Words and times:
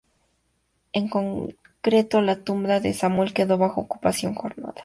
En 0.93 1.09
concreto, 1.09 2.21
la 2.21 2.43
Tumba 2.43 2.79
de 2.79 2.95
Samuel 2.95 3.35
quedó 3.35 3.59
bajo 3.59 3.81
ocupación 3.81 4.33
jordana. 4.33 4.73